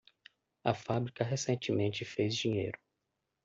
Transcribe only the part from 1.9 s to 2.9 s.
fez dinheiro